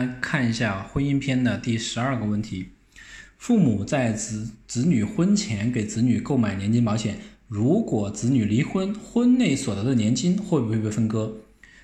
[0.00, 2.70] 来看一下婚姻篇的第十二个问题：
[3.36, 7.18] 父母在子子女婚前给子女购买年金保险，
[7.48, 11.36] 如果子女离婚，婚内所得的年金会不会被分割？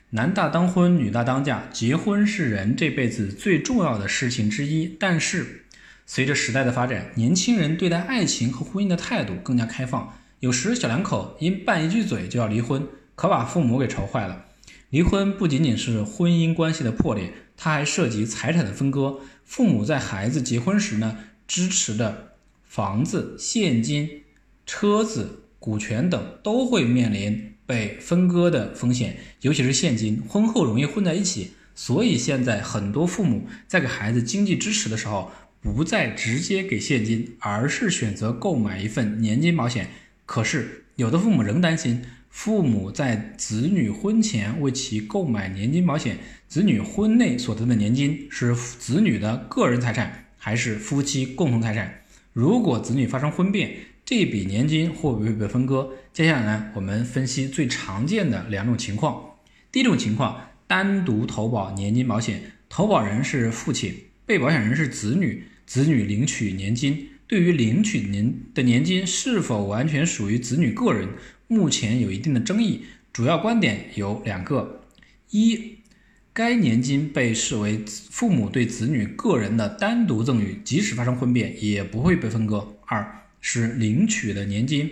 [0.08, 4.96] 男大当婚，女大当嫁，结婚是人这辈子最重要的事情之一。
[4.98, 5.66] 但是，
[6.06, 14.45] 随着时代的发展，年轻人对待爱情和婚姻的态度更加开放，有时小两口因拌一句嘴就要离婚，可把父母给愁坏了。
[14.96, 19.18] 离婚不仅仅是婚姻关系的破裂，它还涉及财产的分割。
[19.44, 22.32] 父母在孩子结婚时呢，支持的
[22.64, 24.22] 房子、现金、
[24.64, 31.50] 车子、股权等都会面临被分割的风险，尤其是现金，婚后容易混在一起。
[31.74, 39.90] 所以现在很多父母在给孩子经济支持的时候，不再直接给现金，而是选择购买一份年金保险。
[40.24, 42.02] 可是有的父母仍担心。
[42.28, 52.02] 父母在子女婚前为其购买年金保险，子女婚内所得的年金是子女的个人财产还是夫妻共同财产？
[52.32, 53.72] 如果子女发生婚变，
[54.04, 55.90] 这笔年金会不会被分割？
[56.12, 59.36] 接下来呢，我们分析最常见的两种情况。
[59.72, 63.94] 第一种情况，单独投保年金保险，投保人是父亲，
[64.26, 67.08] 被保险人是子女，子女领取年金。
[67.26, 71.08] 对于领取年的年金是否完全属于子女个人？
[71.48, 74.80] 目前有一定的争议，主要观点有两个：
[75.30, 75.76] 一，
[76.32, 84.90] 该年金被视为父母对子女个人的单独赠与，即使发生婚变也不会被分割；二是领取的年金，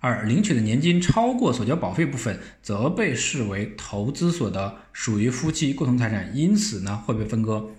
[0.00, 7.70] 二领取的年金超过所交保费部分，则被视为投资所得，属于夫妻共同财产，因此呢会被分割。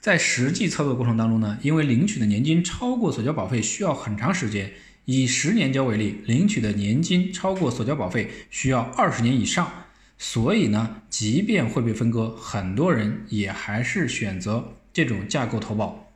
[0.00, 4.72] 在实际操作过程当中呢，因为领取的年金超过所交保费需要很长时间。
[5.06, 9.70] 以十年交为例，领取的年金超过所交保费需要二十年以上，
[10.18, 16.12] 所以呢，即便会被分割，很多人也还是选择这种架构投保。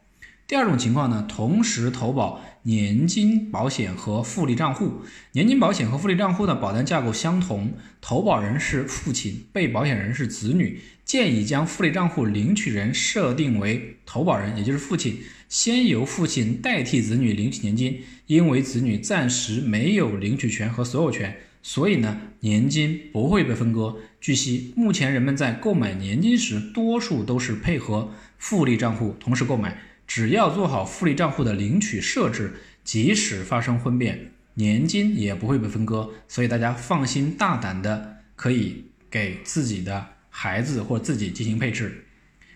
[0.48, 5.00] 第二种情况呢，同时投保年金保险和复利账户，
[5.32, 10.80] 年金保险和复利账户的保单架构相同，投保人是父亲，被保险人是子女。
[11.04, 15.18] 建议将复利账户领取人设定为投保人，也就是父亲，
[15.48, 18.00] 先由父亲代替子女领取年金。
[18.26, 23.96] 因为子女暂时没有领取权和所有权，所以呢，年金不会被分割。
[24.20, 29.76] 据悉，目前人们在购买年金时，多数都是配合复利账户同时购买。
[30.10, 36.10] 只要做好复利账户的领取设置，即使发生婚变，年金也不会被分割。
[36.26, 42.06] 所以大家放心大胆的可以给自己的孩子或自己进行配置。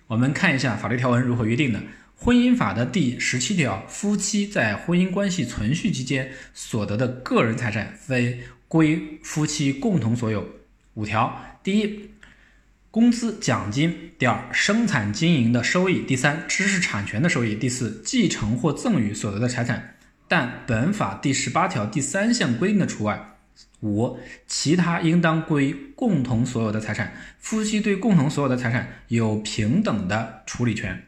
[0.08, 1.80] 我们看一下法律条文如何约定的。
[2.16, 10.44] 婚姻法的第十七条，夫妻在婚姻关系存续期间所得的个人财产，非归夫妻共同所有。
[10.94, 12.10] 五条，第一，
[12.94, 13.90] 工资、奖金；
[14.20, 19.96] 第二，生产经营的收益；第三，知识产权的收益；第四，继承或赠与所得的财产。
[20.28, 23.36] 但本法第十八条第三项规定的除外。
[23.80, 24.16] 五，
[24.46, 31.02] 其他应当归共同所有的财产，夫妻对共同所有的财产有平等的处理权。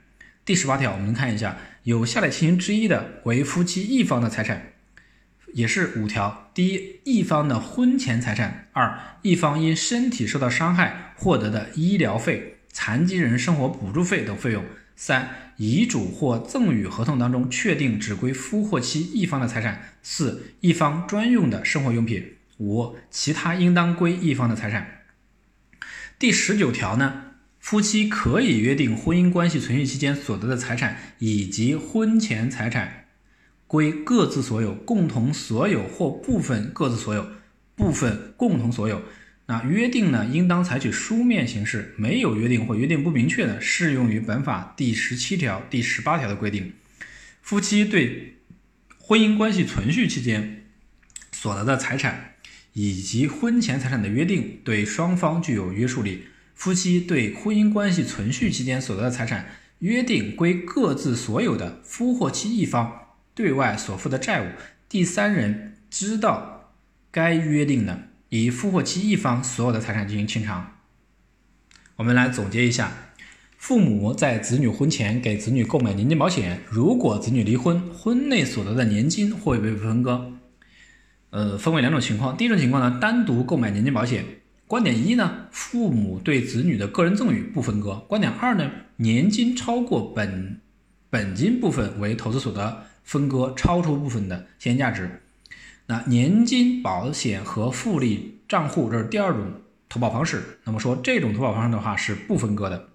[0.44, 4.72] 第十八条，我们看一下，有下列情形之一的为夫妻一方的财产，
[5.56, 6.50] 也是五条。
[6.52, 14.62] 第一，一方的婚前财产；二，一方因身体受到伤害获得的医疗费、残疾人生活补助费等费用；
[14.96, 22.22] 三，遗嘱或赠与合同当中确定只归夫或妻一方的财产；四，一方专用的生活用品；
[22.58, 25.04] 五，其他应当归一方的财产。
[26.18, 27.22] 第十九条呢？
[27.58, 33.05] 夫妻可以约定婚姻关系存续期间所得的财产以及婚前财产
[33.66, 37.26] 归各自所有、共同所有或部分各自所有、
[37.74, 39.02] 部分共同所有。
[39.46, 46.72] 那约定呢，应当采取书面形式；没有约定或约定不明确的，适用于本法第十七条、第十八条的规定。
[47.42, 48.38] 夫妻对
[48.98, 50.64] 婚姻关系存续期间
[51.30, 52.34] 所得的财产
[52.72, 56.24] 以及婚前财产的约定，对双方具有约束力。
[56.54, 59.46] 夫妻对婚姻关系存续期间所得的财产
[59.78, 63.05] 约定归各自所有的，夫或妻一方
[63.36, 64.46] 对外所负的债务，
[64.88, 66.72] 第三人知道
[67.10, 70.78] 该约定的，以夫或妻一方所有的财产进行清偿。
[71.96, 73.12] 我们来总结一下：
[73.58, 80.32] 父母在子女婚前给子女购买年金保险，如果子女离婚，婚内所得的年金会被分割。
[81.28, 84.24] 呃，分为两种情况，第一种情况呢，单独购买年金保险。
[84.66, 87.96] 观点一呢，父母对子女的个人赠与不分割。
[88.08, 90.62] 观点二呢，年金超过本
[91.10, 95.08] 本金部分为投资所得，分割超出部分的现金价值。
[95.86, 99.50] 那年金保险和复利账户这是第二种
[99.88, 100.42] 投保方式。
[100.64, 102.88] 那么说这种投保方式的话是不分割的。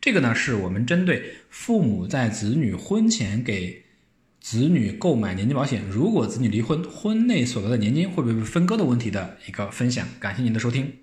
[0.00, 3.84] 这个呢，是我们针对父母在子女婚前给
[4.40, 10.06] 子女购买年金保险，如果子女离婚，婚内所得的年金会不会被分割的问题的一个分享。
[10.18, 11.01] 感谢您的收听。